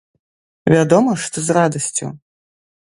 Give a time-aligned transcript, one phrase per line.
[0.75, 2.05] Вядома, што з радасцю.